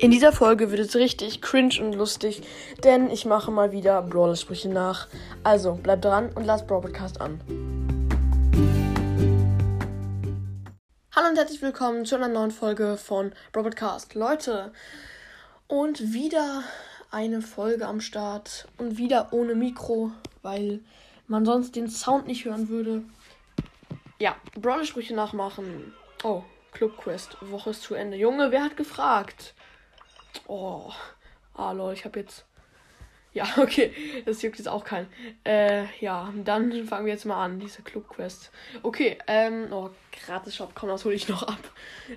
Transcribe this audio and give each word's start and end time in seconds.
In 0.00 0.12
dieser 0.12 0.30
Folge 0.30 0.70
wird 0.70 0.78
es 0.78 0.94
richtig 0.94 1.42
cringe 1.42 1.74
und 1.80 1.92
lustig, 1.92 2.42
denn 2.84 3.10
ich 3.10 3.24
mache 3.24 3.50
mal 3.50 3.72
wieder 3.72 4.00
Brawler-Sprüche 4.00 4.68
nach. 4.68 5.08
Also 5.42 5.74
bleibt 5.74 6.04
dran 6.04 6.30
und 6.36 6.44
lasst 6.44 6.68
Broadcast 6.68 7.20
an. 7.20 7.40
Hallo 11.16 11.28
und 11.30 11.36
herzlich 11.36 11.60
willkommen 11.62 12.04
zu 12.04 12.14
einer 12.14 12.28
neuen 12.28 12.52
Folge 12.52 12.96
von 12.96 13.32
Broadcast. 13.50 14.14
Leute, 14.14 14.70
und 15.66 16.12
wieder 16.12 16.62
eine 17.10 17.42
Folge 17.42 17.88
am 17.88 18.00
Start 18.00 18.68
und 18.78 18.98
wieder 18.98 19.32
ohne 19.32 19.56
Mikro, 19.56 20.12
weil 20.42 20.78
man 21.26 21.44
sonst 21.44 21.74
den 21.74 21.90
Sound 21.90 22.28
nicht 22.28 22.44
hören 22.44 22.68
würde. 22.68 23.02
Ja, 24.20 24.36
Brawler-Sprüche 24.60 25.16
nachmachen. 25.16 25.92
Oh, 26.22 26.44
Club 26.70 26.96
Quest, 26.98 27.36
Woche 27.40 27.70
ist 27.70 27.82
zu 27.82 27.96
Ende. 27.96 28.16
Junge, 28.16 28.52
wer 28.52 28.62
hat 28.62 28.76
gefragt? 28.76 29.54
Oh. 30.46 30.90
Ah, 31.54 31.72
lol, 31.72 31.92
ich 31.92 32.04
habe 32.04 32.20
jetzt. 32.20 32.44
Ja, 33.32 33.46
okay. 33.58 33.92
Das 34.24 34.42
juckt 34.42 34.58
jetzt 34.58 34.68
auch 34.68 34.84
keinen. 34.84 35.08
Äh, 35.44 35.84
ja, 36.00 36.32
dann 36.44 36.86
fangen 36.86 37.06
wir 37.06 37.12
jetzt 37.12 37.26
mal 37.26 37.42
an, 37.44 37.60
diese 37.60 37.82
Club 37.82 38.08
Quest. 38.08 38.50
Okay, 38.82 39.18
ähm, 39.26 39.68
oh, 39.72 39.90
gratis 40.24 40.56
Shop, 40.56 40.72
komm, 40.74 40.88
das 40.88 41.04
hole 41.04 41.14
ich 41.14 41.28
noch 41.28 41.42
ab. 41.42 41.72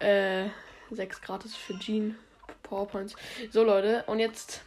Äh, 0.00 0.48
6 0.90 1.22
gratis 1.22 1.56
für 1.56 1.78
Jean. 1.78 2.16
PowerPoints. 2.62 3.14
So, 3.50 3.62
Leute, 3.64 4.04
und 4.06 4.18
jetzt 4.18 4.62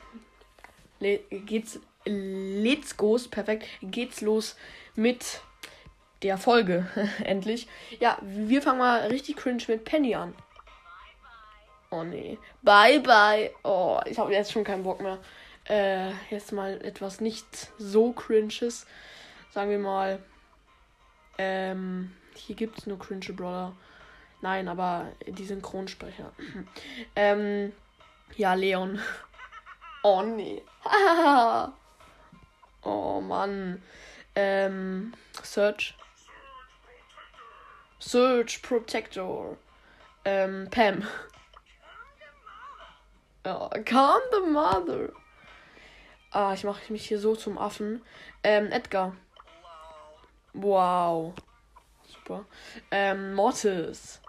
geht's. 1.00 1.80
Let's 2.08 2.98
go's, 2.98 3.28
perfekt. 3.28 3.66
Geht's 3.82 4.22
los 4.22 4.56
mit 4.96 5.42
der 6.22 6.38
Folge. 6.38 6.88
Endlich. 7.24 7.68
Ja, 8.00 8.20
wir 8.22 8.62
fangen 8.62 8.78
mal 8.78 9.08
richtig 9.08 9.38
cringe 9.38 9.64
mit 9.68 9.86
Penny 9.86 10.14
an. 10.14 10.36
Oh 11.96 12.04
nee. 12.04 12.38
Bye 12.62 13.00
bye. 13.00 13.52
Oh, 13.64 14.02
ich 14.06 14.20
habe 14.20 14.34
jetzt 14.34 14.52
schon 14.52 14.66
keinen 14.66 14.84
Bock 14.84 15.00
mehr. 15.00 15.18
Äh, 15.70 16.12
jetzt 16.30 16.52
mal 16.52 16.82
etwas 16.82 17.22
nicht 17.22 17.46
so 17.78 18.12
cringes. 18.12 18.86
Sagen 19.52 19.72
wir 19.72 19.80
mal. 19.80 20.20
Ähm, 21.38 22.12
hier 22.36 22.58
gibt 22.58 22.80
es 22.80 22.86
nur 22.86 23.00
cringe 23.00 23.32
Brawler. 23.32 23.74
Nein, 24.42 24.68
aber 24.68 25.14
die 25.26 25.46
Synchronsprecher. 25.46 26.34
ähm, 27.16 27.72
ja, 28.36 28.54
Leon. 28.54 29.00
Oh 30.08 30.22
nee. 30.22 30.62
oh 32.84 33.20
Mann. 33.20 33.82
Ähm, 34.36 35.16
Search. 35.42 35.96
Search 37.98 38.62
Protector. 38.62 39.58
Ähm, 40.26 40.68
Pam. 40.70 41.08
Oh, 43.46 43.70
calm 43.86 44.22
the 44.32 44.50
mother. 44.50 45.14
Ah, 46.32 46.54
ich 46.54 46.64
mache 46.64 46.92
mich 46.92 47.08
hier 47.08 47.20
so 47.20 47.36
zum 47.36 47.58
Affen. 47.60 48.04
Ähm, 48.44 48.72
Edgar. 48.72 49.16
Wow. 50.54 51.34
Super. 52.08 52.46
Ähm, 52.90 53.36
Mortis. 53.36 54.20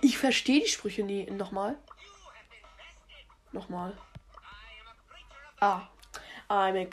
Ich 0.00 0.16
verstehe 0.16 0.60
die 0.60 0.68
Sprüche 0.68 1.02
nie. 1.02 1.30
Nochmal. 1.30 1.76
Nochmal. 3.52 3.96
Ah. 5.60 5.82
I'm 6.48 6.76
a 6.76 6.86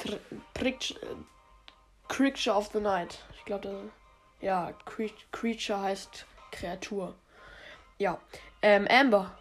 creature 2.09 2.53
of 2.53 2.69
the 2.73 2.81
night. 2.81 3.23
Ich 3.37 3.45
glaube, 3.45 3.89
ja, 4.41 4.73
creature 5.31 5.81
heißt 5.81 6.25
Kreatur. 6.51 7.15
Ja. 7.97 8.19
Ähm, 8.61 8.85
Amber. 8.89 9.37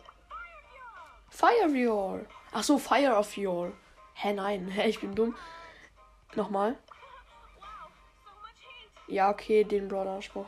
Fire 1.34 1.66
of 1.66 1.74
Your. 1.74 2.26
Ach 2.52 2.62
so, 2.62 2.78
Fire 2.78 3.16
of 3.16 3.36
Your. 3.36 3.72
Hä, 4.14 4.32
nein. 4.32 4.68
Hä, 4.74 4.88
ich 4.88 5.00
bin 5.00 5.14
dumm. 5.14 5.34
Nochmal. 6.36 6.76
Ja, 9.08 9.30
okay, 9.30 9.64
den 9.64 9.88
Brawler-Spruch. 9.88 10.46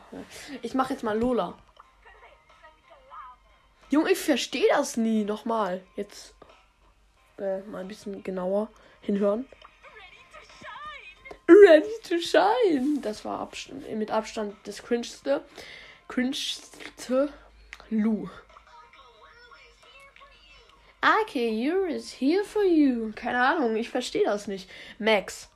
Ich 0.61 0.73
mache 0.73 0.93
jetzt 0.93 1.03
mal 1.03 1.17
Lola. 1.17 1.57
Junge, 3.89 4.11
ich 4.11 4.17
verstehe 4.17 4.67
das 4.69 4.97
nie. 4.97 5.25
Nochmal. 5.25 5.83
Jetzt 5.95 6.33
äh, 7.37 7.59
mal 7.63 7.81
ein 7.81 7.87
bisschen 7.87 8.23
genauer 8.23 8.69
hinhören. 9.01 9.45
Ready 11.49 11.91
to 12.03 12.17
shine. 12.19 13.01
Das 13.01 13.25
war 13.25 13.39
Abstand, 13.39 13.89
mit 13.93 14.09
Abstand 14.09 14.55
das 14.63 14.81
cringeste. 14.81 15.43
Cringeste 16.07 17.31
Lu. 17.89 18.29
Okay, 21.07 21.51
You're 21.51 21.87
is 21.87 22.11
here 22.11 22.43
for 22.43 22.63
you. 22.63 23.13
Keine 23.15 23.41
Ahnung, 23.41 23.77
ich 23.77 23.89
verstehe 23.89 24.25
das 24.25 24.47
nicht. 24.47 24.69
Max. 24.99 25.47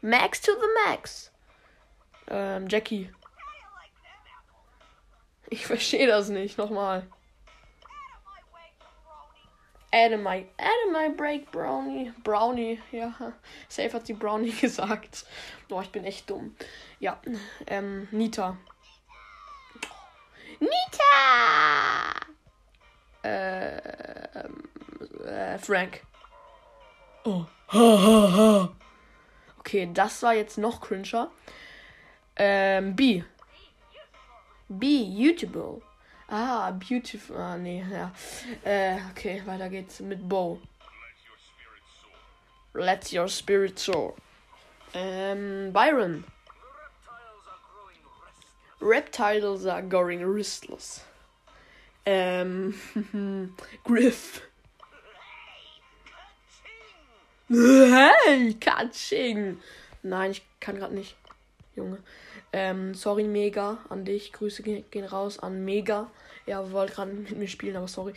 Max 0.00 0.40
to 0.40 0.52
the 0.52 0.68
max. 0.86 1.30
Ähm, 2.28 2.68
Jackie. 2.68 3.10
Ich 5.50 5.66
verstehe 5.66 6.06
das 6.06 6.30
nicht. 6.30 6.56
Nochmal. 6.56 7.06
Adam 9.92 10.22
my, 10.22 10.46
Adam 10.56 10.92
my 10.92 11.10
break 11.14 11.50
Brownie. 11.52 12.12
Brownie, 12.24 12.80
ja. 12.92 13.12
Safe 13.68 13.92
hat 13.92 14.06
sie 14.06 14.14
Brownie 14.14 14.52
gesagt. 14.60 15.26
Boah, 15.68 15.82
ich 15.82 15.90
bin 15.90 16.04
echt 16.04 16.30
dumm. 16.30 16.56
Ja, 16.98 17.20
ähm, 17.66 18.08
Nita. 18.10 18.56
Nita! 20.60 21.61
Äh, 23.22 23.76
äh, 23.76 25.58
Frank. 25.58 26.02
Oh. 27.24 27.46
Ha, 27.72 27.78
ha, 27.78 28.36
ha. 28.36 28.72
Okay, 29.60 29.88
das 29.94 30.22
war 30.22 30.34
jetzt 30.34 30.58
noch 30.58 30.80
cringer. 30.80 31.30
Ähm, 32.36 32.94
B. 32.96 33.22
B, 34.68 35.02
YouTuber. 35.02 35.80
Ah, 36.28 36.70
beautiful. 36.72 37.36
Ah, 37.36 37.56
nee, 37.56 37.84
ja. 37.90 38.12
Äh, 38.64 38.98
okay, 39.10 39.42
weiter 39.46 39.68
geht's 39.68 40.00
mit 40.00 40.28
Bo. 40.28 40.60
Let 42.74 43.12
your 43.12 43.28
spirit 43.28 43.78
soar. 43.78 44.14
Ähm, 44.94 45.72
Byron. 45.72 46.24
Reptiles 48.80 49.66
are 49.66 49.82
going 49.82 50.24
restless. 50.24 51.04
Ähm, 52.04 52.74
Griff. 53.84 54.42
Hey, 57.48 58.54
Katsching. 58.58 59.58
Nein, 60.02 60.30
ich 60.30 60.42
kann 60.58 60.76
gerade 60.76 60.94
nicht. 60.94 61.16
Junge. 61.76 61.98
Ähm, 62.52 62.94
sorry, 62.94 63.24
Mega, 63.24 63.78
an 63.88 64.04
dich. 64.04 64.32
Grüße 64.32 64.62
gehen 64.62 65.04
raus 65.04 65.38
an 65.38 65.64
Mega. 65.64 66.10
Er 66.46 66.72
wollte 66.72 66.94
gerade 66.94 67.12
mit 67.12 67.36
mir 67.36 67.48
spielen, 67.48 67.76
aber 67.76 67.88
sorry. 67.88 68.14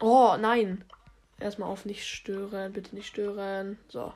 Oh, 0.00 0.36
nein. 0.38 0.84
Erstmal 1.40 1.70
auf 1.70 1.84
nicht 1.84 2.06
stören. 2.06 2.72
Bitte 2.72 2.94
nicht 2.94 3.08
stören. 3.08 3.78
So. 3.88 4.12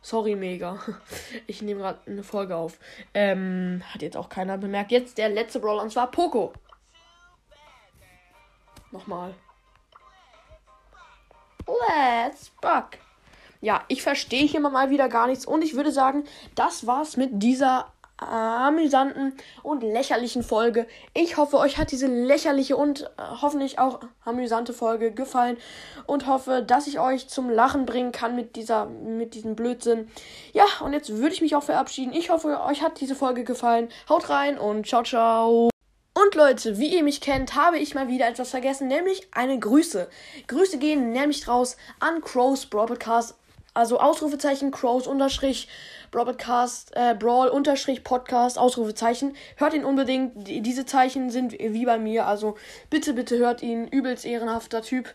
Sorry, 0.00 0.34
Mega. 0.34 0.80
Ich 1.46 1.62
nehme 1.62 1.80
gerade 1.80 1.98
eine 2.06 2.22
Folge 2.22 2.56
auf. 2.56 2.78
Ähm, 3.14 3.82
hat 3.92 4.02
jetzt 4.02 4.16
auch 4.16 4.28
keiner 4.28 4.58
bemerkt. 4.58 4.90
Jetzt 4.90 5.18
der 5.18 5.28
letzte 5.28 5.60
Brawler 5.60 5.82
und 5.82 5.92
zwar 5.92 6.10
Poco. 6.10 6.52
Nochmal. 8.92 9.34
Let's 11.66 12.50
buck. 12.60 12.98
Ja, 13.60 13.84
ich 13.88 14.02
verstehe 14.02 14.46
hier 14.46 14.60
mal 14.60 14.90
wieder 14.90 15.08
gar 15.08 15.26
nichts. 15.26 15.46
Und 15.46 15.62
ich 15.62 15.74
würde 15.74 15.92
sagen, 15.92 16.24
das 16.54 16.86
war's 16.86 17.16
mit 17.16 17.30
dieser 17.42 17.92
amüsanten 18.18 19.34
und 19.62 19.82
lächerlichen 19.82 20.42
Folge. 20.42 20.86
Ich 21.14 21.36
hoffe, 21.36 21.58
euch 21.58 21.78
hat 21.78 21.90
diese 21.90 22.06
lächerliche 22.06 22.76
und 22.76 23.02
äh, 23.02 23.22
hoffentlich 23.40 23.78
auch 23.78 24.00
amüsante 24.24 24.72
Folge 24.72 25.12
gefallen 25.12 25.56
und 26.06 26.26
hoffe, 26.26 26.62
dass 26.64 26.86
ich 26.86 27.00
euch 27.00 27.28
zum 27.28 27.50
Lachen 27.50 27.86
bringen 27.86 28.12
kann 28.12 28.36
mit 28.36 28.56
dieser 28.56 28.86
mit 28.86 29.34
diesem 29.34 29.56
Blödsinn. 29.56 30.08
Ja, 30.52 30.64
und 30.84 30.92
jetzt 30.92 31.16
würde 31.16 31.34
ich 31.34 31.42
mich 31.42 31.56
auch 31.56 31.64
verabschieden. 31.64 32.12
Ich 32.12 32.30
hoffe, 32.30 32.60
euch 32.62 32.82
hat 32.82 33.00
diese 33.00 33.14
Folge 33.14 33.44
gefallen. 33.44 33.88
Haut 34.08 34.28
rein 34.28 34.58
und 34.58 34.86
ciao 34.86 35.02
ciao. 35.02 35.71
Und 36.22 36.36
Leute, 36.36 36.78
wie 36.78 36.94
ihr 36.94 37.02
mich 37.02 37.20
kennt, 37.20 37.56
habe 37.56 37.78
ich 37.78 37.96
mal 37.96 38.06
wieder 38.06 38.28
etwas 38.28 38.50
vergessen, 38.50 38.86
nämlich 38.86 39.26
eine 39.32 39.58
Grüße. 39.58 40.08
Grüße 40.46 40.78
gehen 40.78 41.10
nämlich 41.10 41.48
raus 41.48 41.76
an 41.98 42.20
Crows 42.20 42.66
Broadcast, 42.66 43.34
also 43.74 43.98
Ausrufezeichen 43.98 44.70
Crows 44.70 45.06
unterstrich 45.06 45.68
Broadcast, 46.10 46.92
äh, 46.94 47.14
Brawl 47.18 47.48
unterstrich 47.48 48.04
Podcast, 48.04 48.58
Ausrufezeichen. 48.58 49.34
Hört 49.56 49.72
ihn 49.72 49.84
unbedingt, 49.84 50.46
die, 50.46 50.60
diese 50.60 50.84
Zeichen 50.84 51.30
sind 51.30 51.52
wie 51.52 51.86
bei 51.86 51.98
mir, 51.98 52.26
also 52.26 52.56
bitte, 52.90 53.14
bitte 53.14 53.38
hört 53.38 53.62
ihn, 53.62 53.88
übelst 53.88 54.26
ehrenhafter 54.26 54.82
Typ. 54.82 55.12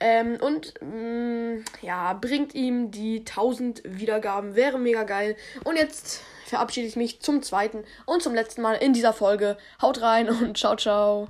Ähm, 0.00 0.38
und, 0.40 0.74
mh, 0.80 0.88
mm, 0.90 1.64
ja, 1.82 2.12
bringt 2.14 2.54
ihm 2.54 2.90
die 2.90 3.20
1000 3.20 3.82
Wiedergaben, 3.84 4.56
wäre 4.56 4.78
mega 4.78 5.04
geil. 5.04 5.36
Und 5.62 5.76
jetzt 5.76 6.20
verabschiede 6.46 6.88
ich 6.88 6.96
mich 6.96 7.20
zum 7.20 7.42
zweiten 7.42 7.84
und 8.06 8.22
zum 8.22 8.34
letzten 8.34 8.60
Mal 8.60 8.74
in 8.74 8.92
dieser 8.92 9.12
Folge. 9.12 9.56
Haut 9.80 10.02
rein 10.02 10.28
und 10.28 10.58
ciao, 10.58 10.74
ciao. 10.74 11.28